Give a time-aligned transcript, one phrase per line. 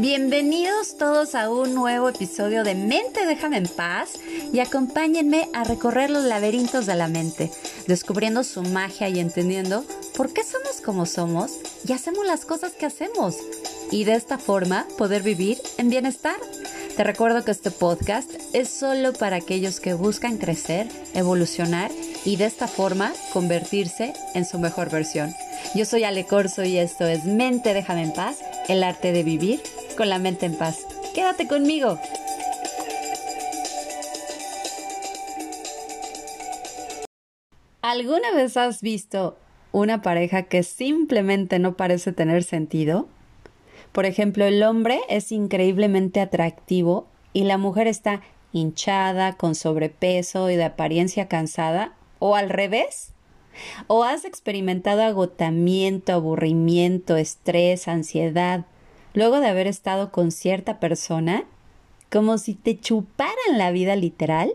[0.00, 4.12] Bienvenidos todos a un nuevo episodio de Mente Déjame en Paz
[4.52, 7.50] y acompáñenme a recorrer los laberintos de la mente,
[7.88, 9.84] descubriendo su magia y entendiendo
[10.16, 11.50] por qué somos como somos
[11.84, 13.34] y hacemos las cosas que hacemos
[13.90, 16.36] y de esta forma poder vivir en bienestar.
[16.96, 21.90] Te recuerdo que este podcast es solo para aquellos que buscan crecer, evolucionar
[22.24, 25.34] y de esta forma convertirse en su mejor versión.
[25.74, 28.38] Yo soy Ale Corso y esto es Mente Déjame en Paz,
[28.68, 29.60] el arte de vivir
[29.98, 30.86] con la mente en paz.
[31.12, 31.98] Quédate conmigo.
[37.82, 39.36] ¿Alguna vez has visto
[39.72, 43.08] una pareja que simplemente no parece tener sentido?
[43.90, 48.20] Por ejemplo, el hombre es increíblemente atractivo y la mujer está
[48.52, 53.14] hinchada, con sobrepeso y de apariencia cansada, o al revés.
[53.88, 58.64] ¿O has experimentado agotamiento, aburrimiento, estrés, ansiedad,
[59.14, 61.44] luego de haber estado con cierta persona,
[62.10, 64.52] como si te chuparan la vida literal.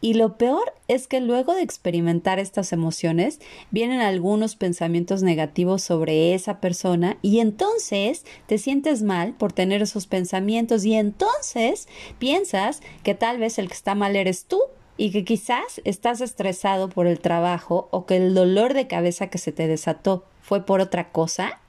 [0.00, 6.34] Y lo peor es que luego de experimentar estas emociones vienen algunos pensamientos negativos sobre
[6.34, 11.88] esa persona y entonces te sientes mal por tener esos pensamientos y entonces
[12.18, 14.60] piensas que tal vez el que está mal eres tú
[14.98, 19.38] y que quizás estás estresado por el trabajo o que el dolor de cabeza que
[19.38, 21.60] se te desató fue por otra cosa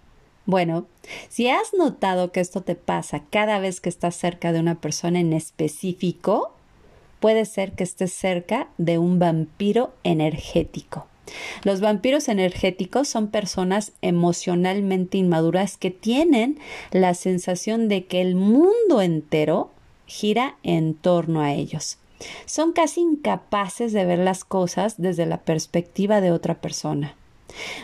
[0.45, 0.85] bueno,
[1.29, 5.19] si has notado que esto te pasa cada vez que estás cerca de una persona
[5.19, 6.53] en específico,
[7.19, 11.07] puede ser que estés cerca de un vampiro energético.
[11.63, 16.59] Los vampiros energéticos son personas emocionalmente inmaduras que tienen
[16.91, 19.71] la sensación de que el mundo entero
[20.05, 21.97] gira en torno a ellos.
[22.45, 27.15] Son casi incapaces de ver las cosas desde la perspectiva de otra persona.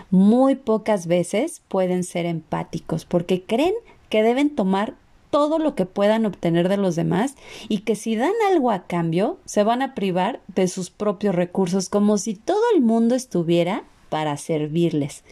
[0.09, 3.73] Muy pocas veces pueden ser empáticos porque creen
[4.09, 4.95] que deben tomar
[5.29, 7.35] todo lo que puedan obtener de los demás
[7.69, 11.89] y que si dan algo a cambio se van a privar de sus propios recursos
[11.89, 15.23] como si todo el mundo estuviera para servirles.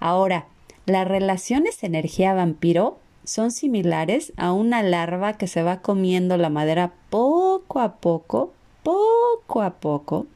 [0.00, 0.46] Ahora,
[0.86, 6.94] las relaciones energía vampiro son similares a una larva que se va comiendo la madera
[7.10, 8.52] poco a poco
[8.86, 10.28] poco a poco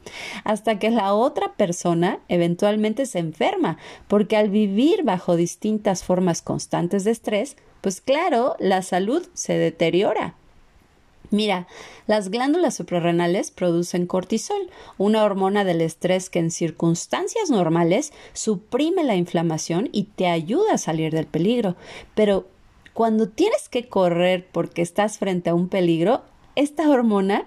[0.42, 3.78] hasta que la otra persona eventualmente se enferma,
[4.08, 10.34] porque al vivir bajo distintas formas constantes de estrés, pues claro, la salud se deteriora.
[11.30, 11.68] Mira,
[12.08, 14.68] las glándulas suprarrenales producen cortisol,
[14.98, 20.78] una hormona del estrés que en circunstancias normales suprime la inflamación y te ayuda a
[20.78, 21.76] salir del peligro.
[22.16, 22.48] Pero
[22.94, 26.22] cuando tienes que correr porque estás frente a un peligro,
[26.56, 27.46] esta hormona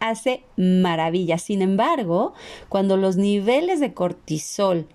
[0.00, 1.42] hace maravillas.
[1.42, 2.34] Sin embargo,
[2.68, 4.86] cuando los niveles de cortisol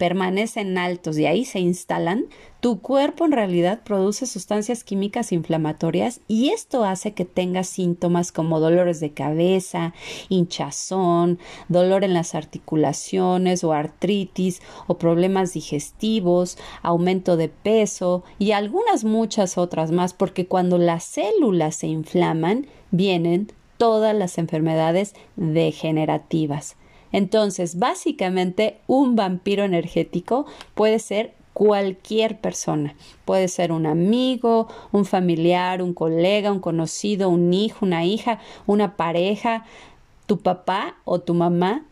[0.00, 2.24] permanecen altos y ahí se instalan,
[2.60, 8.60] tu cuerpo en realidad produce sustancias químicas inflamatorias y esto hace que tengas síntomas como
[8.60, 9.92] dolores de cabeza,
[10.30, 11.38] hinchazón,
[11.68, 19.58] dolor en las articulaciones o artritis o problemas digestivos, aumento de peso y algunas muchas
[19.58, 26.76] otras más porque cuando las células se inflaman vienen todas las enfermedades degenerativas.
[27.12, 32.94] Entonces, básicamente, un vampiro energético puede ser cualquier persona.
[33.24, 38.98] Puede ser un amigo, un familiar, un colega, un conocido, un hijo, una hija, una
[38.98, 39.64] pareja,
[40.26, 41.86] tu papá o tu mamá.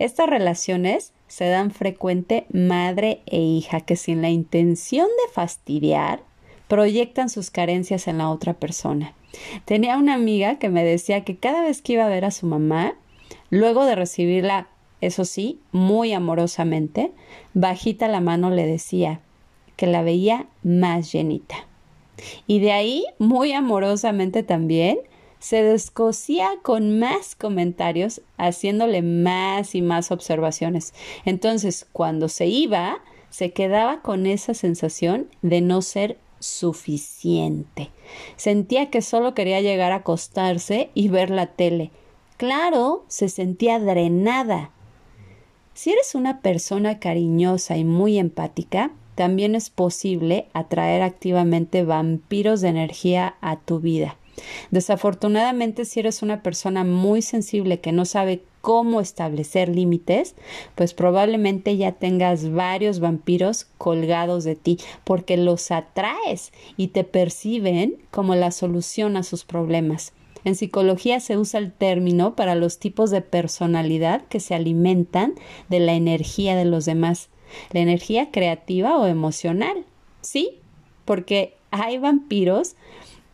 [0.00, 6.20] Estas relaciones se dan frecuente madre e hija que sin la intención de fastidiar
[6.66, 9.14] proyectan sus carencias en la otra persona.
[9.64, 12.46] Tenía una amiga que me decía que cada vez que iba a ver a su
[12.46, 12.94] mamá,
[13.50, 14.68] luego de recibirla,
[15.00, 17.12] eso sí, muy amorosamente,
[17.54, 19.20] bajita la mano le decía
[19.76, 21.66] que la veía más llenita.
[22.46, 24.98] Y de ahí, muy amorosamente también,
[25.38, 30.94] se descosía con más comentarios, haciéndole más y más observaciones.
[31.24, 37.90] Entonces, cuando se iba, se quedaba con esa sensación de no ser suficiente.
[38.36, 41.90] Sentía que solo quería llegar a acostarse y ver la tele.
[42.36, 44.70] Claro, se sentía drenada.
[45.74, 52.68] Si eres una persona cariñosa y muy empática, también es posible atraer activamente vampiros de
[52.68, 54.16] energía a tu vida.
[54.70, 60.34] Desafortunadamente, si eres una persona muy sensible que no sabe cómo establecer límites,
[60.74, 67.96] pues probablemente ya tengas varios vampiros colgados de ti, porque los atraes y te perciben
[68.10, 70.14] como la solución a sus problemas.
[70.42, 75.34] En psicología se usa el término para los tipos de personalidad que se alimentan
[75.68, 77.28] de la energía de los demás,
[77.70, 79.84] la energía creativa o emocional.
[80.22, 80.58] Sí,
[81.04, 82.74] porque hay vampiros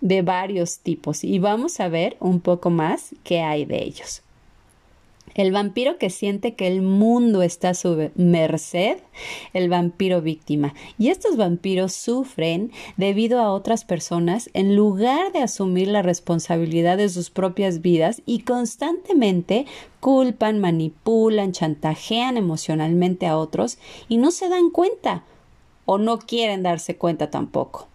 [0.03, 4.23] de varios tipos y vamos a ver un poco más qué hay de ellos.
[5.35, 8.99] El vampiro que siente que el mundo está a su merced,
[9.53, 10.75] el vampiro víctima.
[10.99, 17.09] Y estos vampiros sufren debido a otras personas en lugar de asumir la responsabilidad de
[17.09, 19.67] sus propias vidas y constantemente
[20.01, 25.25] culpan, manipulan, chantajean emocionalmente a otros y no se dan cuenta
[25.85, 27.89] o no quieren darse cuenta tampoco.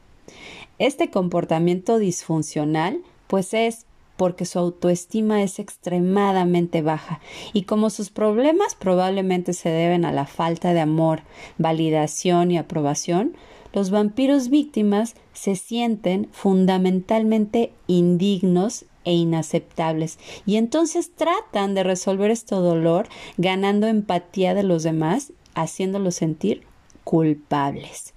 [0.79, 3.86] Este comportamiento disfuncional pues es
[4.17, 7.21] porque su autoestima es extremadamente baja
[7.53, 11.21] y como sus problemas probablemente se deben a la falta de amor,
[11.57, 13.35] validación y aprobación,
[13.73, 22.55] los vampiros víctimas se sienten fundamentalmente indignos e inaceptables y entonces tratan de resolver este
[22.55, 26.63] dolor ganando empatía de los demás, haciéndolos sentir
[27.03, 28.13] culpables.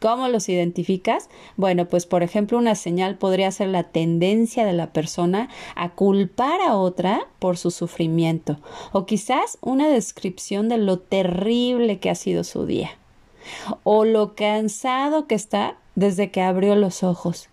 [0.00, 1.28] ¿Cómo los identificas?
[1.56, 6.60] Bueno, pues por ejemplo una señal podría ser la tendencia de la persona a culpar
[6.60, 8.58] a otra por su sufrimiento
[8.92, 12.90] o quizás una descripción de lo terrible que ha sido su día
[13.84, 17.48] o lo cansado que está desde que abrió los ojos.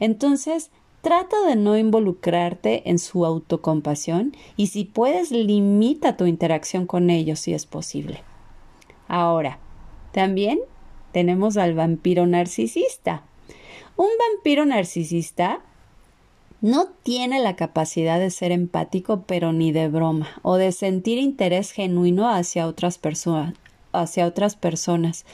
[0.00, 0.70] Entonces,
[1.02, 7.40] trata de no involucrarte en su autocompasión y si puedes limita tu interacción con ellos
[7.40, 8.22] si es posible.
[9.08, 9.58] Ahora,
[10.12, 10.60] también
[11.12, 13.22] tenemos al vampiro narcisista.
[13.96, 15.60] Un vampiro narcisista
[16.60, 21.72] no tiene la capacidad de ser empático, pero ni de broma, o de sentir interés
[21.72, 23.54] genuino hacia otras personas,
[23.92, 25.24] hacia otras personas.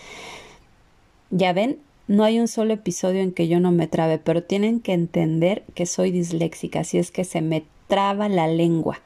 [1.30, 1.78] Ya ven,
[2.08, 5.64] no hay un solo episodio en que yo no me trabe, pero tienen que entender
[5.74, 9.00] que soy disléxica, así es que se me traba la lengua.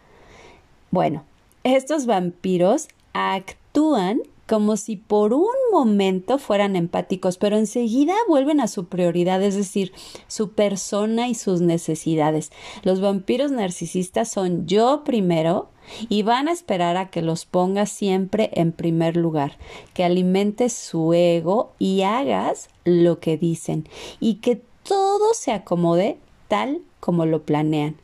[0.91, 1.25] Bueno,
[1.65, 8.87] estos vampiros actúan como si por un momento fueran empáticos, pero enseguida vuelven a su
[8.87, 9.93] prioridad, es decir,
[10.26, 12.50] su persona y sus necesidades.
[12.82, 15.69] Los vampiros narcisistas son yo primero
[16.08, 19.56] y van a esperar a que los pongas siempre en primer lugar,
[19.94, 23.88] que alimentes su ego y hagas lo que dicen
[24.19, 26.19] y que todo se acomode
[26.49, 27.94] tal como lo planean,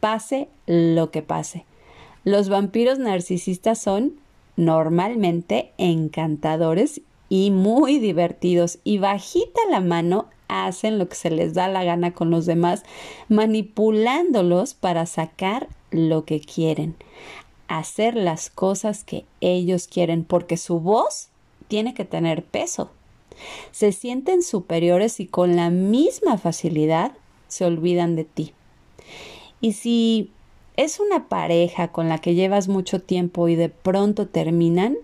[0.00, 1.64] pase lo que pase.
[2.24, 4.14] Los vampiros narcisistas son
[4.56, 11.68] normalmente encantadores y muy divertidos y bajita la mano hacen lo que se les da
[11.68, 12.82] la gana con los demás,
[13.28, 16.94] manipulándolos para sacar lo que quieren,
[17.68, 21.28] hacer las cosas que ellos quieren, porque su voz
[21.68, 22.90] tiene que tener peso.
[23.70, 27.12] Se sienten superiores y con la misma facilidad
[27.48, 28.52] se olvidan de ti.
[29.60, 30.30] Y si
[30.76, 34.96] es una pareja con la que llevas mucho tiempo y de pronto terminan,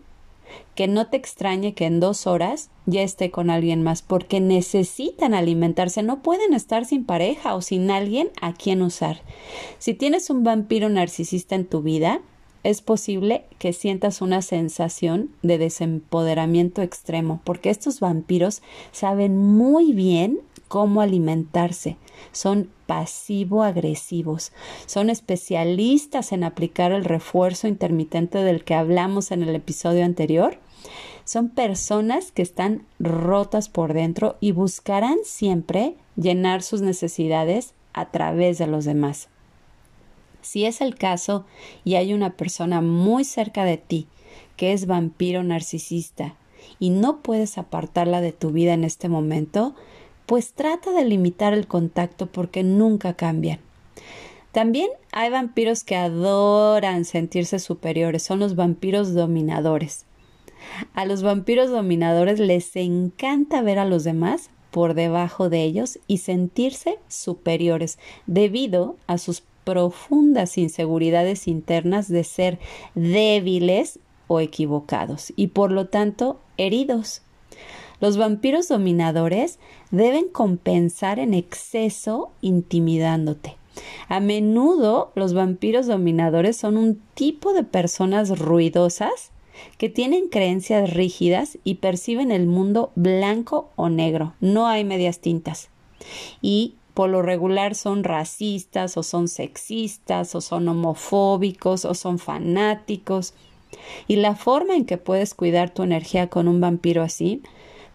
[0.74, 5.34] que no te extrañe que en dos horas ya esté con alguien más, porque necesitan
[5.34, 9.20] alimentarse, no pueden estar sin pareja o sin alguien a quien usar.
[9.78, 12.20] Si tienes un vampiro narcisista en tu vida,
[12.64, 18.62] es posible que sientas una sensación de desempoderamiento extremo, porque estos vampiros
[18.92, 21.96] saben muy bien cómo alimentarse.
[22.32, 24.52] Son pasivo-agresivos.
[24.86, 30.58] Son especialistas en aplicar el refuerzo intermitente del que hablamos en el episodio anterior.
[31.24, 38.58] Son personas que están rotas por dentro y buscarán siempre llenar sus necesidades a través
[38.58, 39.28] de los demás.
[40.40, 41.44] Si es el caso
[41.84, 44.06] y hay una persona muy cerca de ti
[44.56, 46.34] que es vampiro narcisista
[46.78, 49.74] y no puedes apartarla de tu vida en este momento,
[50.28, 53.60] pues trata de limitar el contacto porque nunca cambian.
[54.52, 60.04] También hay vampiros que adoran sentirse superiores, son los vampiros dominadores.
[60.92, 66.18] A los vampiros dominadores les encanta ver a los demás por debajo de ellos y
[66.18, 72.58] sentirse superiores debido a sus profundas inseguridades internas de ser
[72.94, 77.22] débiles o equivocados y por lo tanto heridos.
[78.00, 79.58] Los vampiros dominadores
[79.90, 83.56] deben compensar en exceso intimidándote.
[84.08, 89.30] A menudo los vampiros dominadores son un tipo de personas ruidosas
[89.76, 94.34] que tienen creencias rígidas y perciben el mundo blanco o negro.
[94.40, 95.68] No hay medias tintas.
[96.40, 103.34] Y por lo regular son racistas o son sexistas o son homofóbicos o son fanáticos.
[104.06, 107.42] Y la forma en que puedes cuidar tu energía con un vampiro así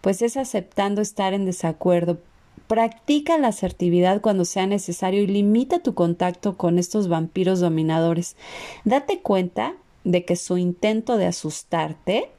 [0.04, 2.18] pues es aceptando estar en desacuerdo.
[2.66, 8.36] Practica la asertividad cuando sea necesario y limita tu contacto con estos vampiros dominadores.
[8.84, 12.30] Date cuenta de que su intento de asustarte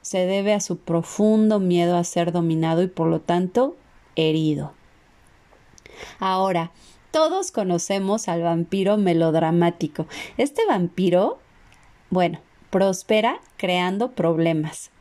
[0.00, 3.74] se debe a su profundo miedo a ser dominado y por lo tanto
[4.14, 4.72] herido.
[6.20, 6.70] Ahora,
[7.10, 10.06] todos conocemos al vampiro melodramático.
[10.36, 11.40] Este vampiro,
[12.10, 12.38] bueno,
[12.70, 14.92] prospera creando problemas.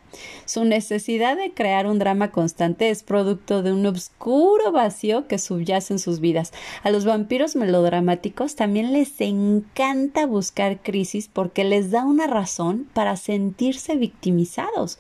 [0.46, 5.94] Su necesidad de crear un drama constante es producto de un oscuro vacío que subyace
[5.94, 6.54] en sus vidas.
[6.84, 13.18] A los vampiros melodramáticos también les encanta buscar crisis porque les da una razón para
[13.18, 15.00] sentirse victimizados,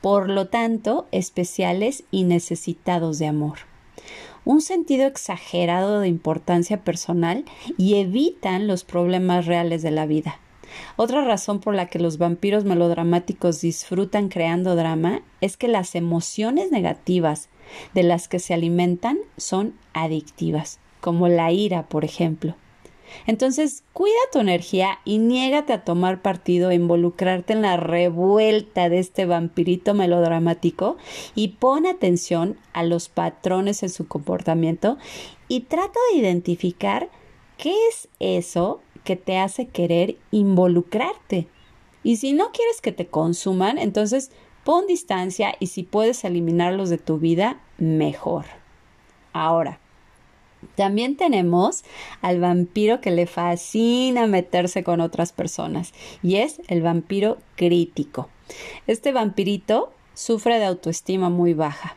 [0.00, 3.58] por lo tanto, especiales y necesitados de amor
[4.44, 7.44] un sentido exagerado de importancia personal
[7.78, 10.38] y evitan los problemas reales de la vida.
[10.96, 16.70] Otra razón por la que los vampiros melodramáticos disfrutan creando drama es que las emociones
[16.70, 17.48] negativas
[17.94, 22.54] de las que se alimentan son adictivas, como la ira, por ejemplo.
[23.26, 28.98] Entonces, cuida tu energía y niégate a tomar partido e involucrarte en la revuelta de
[28.98, 30.96] este vampirito melodramático
[31.34, 34.98] y pon atención a los patrones en su comportamiento
[35.48, 37.08] y trata de identificar
[37.56, 41.46] qué es eso que te hace querer involucrarte.
[42.02, 44.30] Y si no quieres que te consuman, entonces
[44.64, 48.46] pon distancia y si puedes eliminarlos de tu vida, mejor.
[49.32, 49.78] Ahora,
[50.74, 51.84] también tenemos
[52.22, 55.92] al vampiro que le fascina meterse con otras personas
[56.22, 58.28] y es el vampiro crítico.
[58.86, 61.96] Este vampirito sufre de autoestima muy baja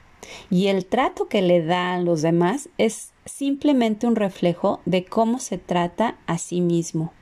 [0.49, 5.39] y el trato que le da a los demás es simplemente un reflejo de cómo
[5.39, 7.13] se trata a sí mismo.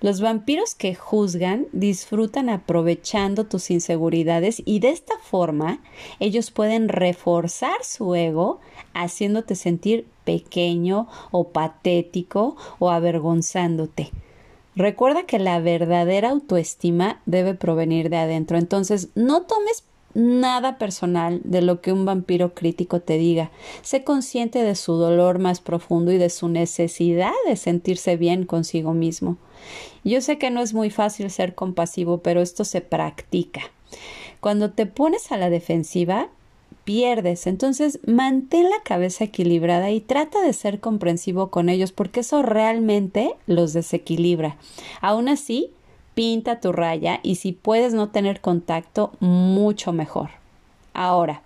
[0.00, 5.78] Los vampiros que juzgan disfrutan aprovechando tus inseguridades y de esta forma
[6.18, 8.60] ellos pueden reforzar su ego
[8.94, 14.10] haciéndote sentir pequeño o patético o avergonzándote.
[14.74, 19.84] Recuerda que la verdadera autoestima debe provenir de adentro, entonces no tomes
[20.14, 23.50] nada personal de lo que un vampiro crítico te diga.
[23.82, 28.94] Sé consciente de su dolor más profundo y de su necesidad de sentirse bien consigo
[28.94, 29.36] mismo.
[30.04, 33.62] Yo sé que no es muy fácil ser compasivo, pero esto se practica.
[34.40, 36.28] Cuando te pones a la defensiva,
[36.84, 37.46] pierdes.
[37.46, 43.34] Entonces, mantén la cabeza equilibrada y trata de ser comprensivo con ellos porque eso realmente
[43.46, 44.56] los desequilibra.
[45.00, 45.70] Aún así,
[46.14, 50.30] pinta tu raya y si puedes no tener contacto, mucho mejor.
[50.94, 51.42] Ahora,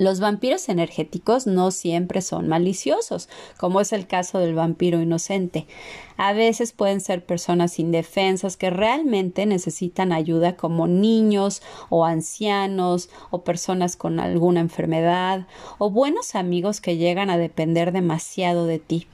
[0.00, 5.66] los vampiros energéticos no siempre son maliciosos, como es el caso del vampiro inocente.
[6.16, 13.42] A veces pueden ser personas indefensas que realmente necesitan ayuda como niños o ancianos o
[13.42, 19.06] personas con alguna enfermedad o buenos amigos que llegan a depender demasiado de ti.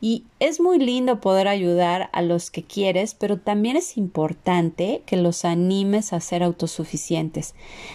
[0.00, 5.16] Y es muy lindo poder ayudar a los que quieres, pero también es importante que
[5.16, 7.54] los animes a ser autosuficientes.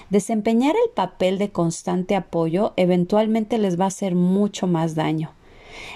[0.10, 5.31] Desempeñar el papel de constante apoyo eventualmente les va a hacer mucho más daño.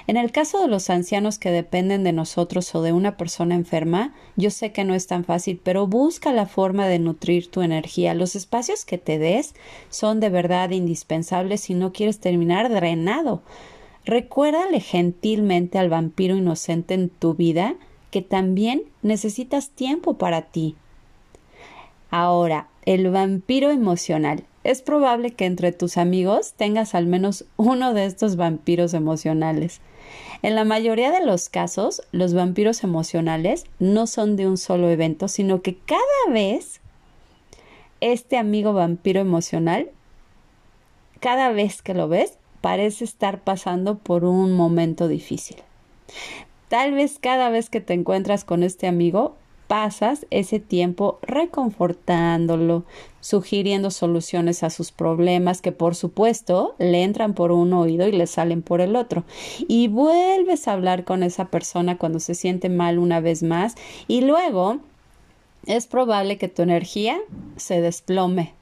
[0.07, 4.15] En el caso de los ancianos que dependen de nosotros o de una persona enferma,
[4.35, 8.13] yo sé que no es tan fácil, pero busca la forma de nutrir tu energía.
[8.13, 9.53] Los espacios que te des
[9.89, 13.41] son de verdad indispensables si no quieres terminar drenado.
[14.07, 17.75] Recuérdale gentilmente al vampiro inocente en tu vida
[18.09, 20.77] que también necesitas tiempo para ti.
[22.09, 24.45] Ahora, el vampiro emocional.
[24.63, 29.81] Es probable que entre tus amigos tengas al menos uno de estos vampiros emocionales.
[30.41, 35.27] En la mayoría de los casos, los vampiros emocionales no son de un solo evento,
[35.27, 36.79] sino que cada vez
[37.99, 39.89] este amigo vampiro emocional,
[41.19, 45.57] cada vez que lo ves, parece estar pasando por un momento difícil.
[46.69, 49.35] Tal vez cada vez que te encuentras con este amigo,
[49.67, 52.83] pasas ese tiempo reconfortándolo,
[53.19, 58.27] sugiriendo soluciones a sus problemas que por supuesto le entran por un oído y le
[58.27, 59.23] salen por el otro.
[59.67, 63.75] Y vuelves a hablar con esa persona cuando se siente mal una vez más
[64.07, 64.79] y luego
[65.65, 67.17] es probable que tu energía
[67.57, 68.53] se desplome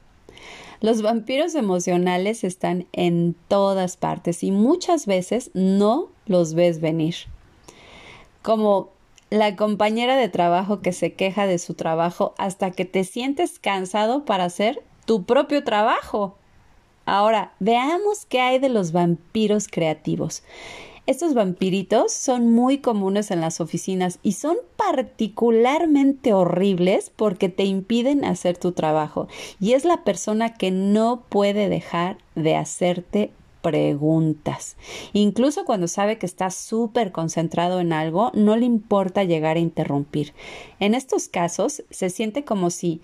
[0.80, 7.14] los vampiros emocionales están en todas partes y muchas veces no los ves venir.
[8.42, 8.90] Como
[9.30, 14.24] la compañera de trabajo que se queja de su trabajo hasta que te sientes cansado
[14.24, 16.36] para hacer tu propio trabajo.
[17.06, 20.42] Ahora, veamos qué hay de los vampiros creativos.
[21.06, 28.24] Estos vampiritos son muy comunes en las oficinas y son particularmente horribles porque te impiden
[28.24, 29.28] hacer tu trabajo
[29.60, 33.30] y es la persona que no puede dejar de hacerte
[33.62, 34.76] preguntas.
[35.12, 40.34] Incluso cuando sabe que estás súper concentrado en algo, no le importa llegar a interrumpir.
[40.80, 43.00] En estos casos se siente como si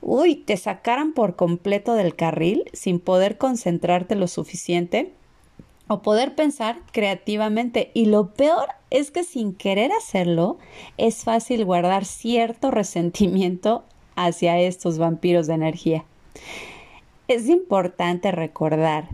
[0.00, 5.12] uy, te sacaran por completo del carril sin poder concentrarte lo suficiente
[5.88, 7.90] o poder pensar creativamente.
[7.94, 10.58] Y lo peor es que sin querer hacerlo,
[10.96, 16.04] es fácil guardar cierto resentimiento hacia estos vampiros de energía.
[17.28, 19.08] Es importante recordar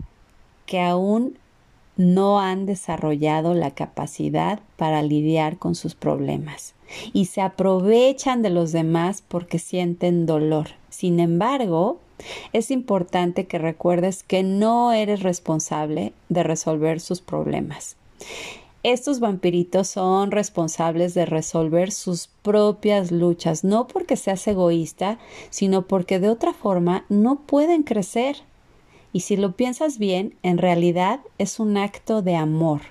[0.65, 1.37] que aún
[1.95, 6.73] no han desarrollado la capacidad para lidiar con sus problemas
[7.11, 10.69] y se aprovechan de los demás porque sienten dolor.
[10.93, 11.97] Sin embargo,
[12.53, 17.97] es importante que recuerdes que no eres responsable de resolver sus problemas.
[18.83, 25.17] Estos vampiritos son responsables de resolver sus propias luchas, no porque seas egoísta,
[25.49, 28.43] sino porque de otra forma no pueden crecer.
[29.13, 32.81] Y si lo piensas bien, en realidad es un acto de amor.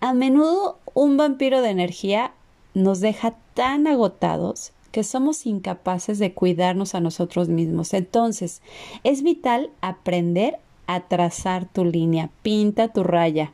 [0.00, 2.32] A menudo un vampiro de energía
[2.72, 7.94] nos deja tan agotados que somos incapaces de cuidarnos a nosotros mismos.
[7.94, 8.62] Entonces,
[9.04, 13.52] es vital aprender a trazar tu línea, pinta tu raya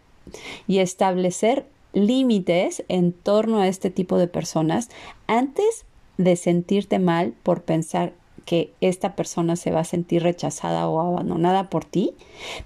[0.66, 4.90] y establecer límites en torno a este tipo de personas
[5.26, 5.84] antes
[6.18, 8.12] de sentirte mal por pensar
[8.44, 12.14] que esta persona se va a sentir rechazada o abandonada por ti,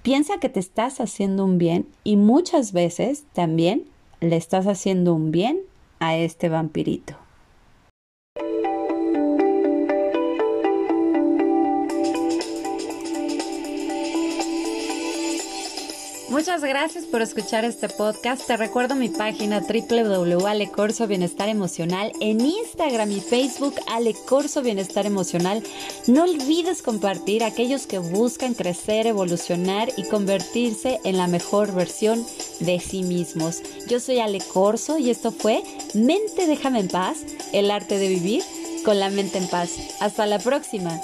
[0.03, 3.85] piensa que te estás haciendo un bien y muchas veces también
[4.21, 5.59] le estás haciendo un bien
[5.99, 7.20] a este vampirito.
[16.31, 18.47] Muchas gracias por escuchar este podcast.
[18.47, 25.61] Te recuerdo mi página www.alecorso Bienestar Emocional en Instagram y Facebook Alecorso Bienestar Emocional.
[26.07, 32.25] No olvides compartir aquellos que buscan crecer, evolucionar y convertirse en la mejor versión
[32.61, 33.61] de sí mismos.
[33.89, 37.17] Yo soy Ale Corso y esto fue Mente déjame en paz,
[37.51, 38.41] el arte de vivir
[38.85, 39.71] con la mente en paz.
[39.99, 40.97] Hasta la próxima.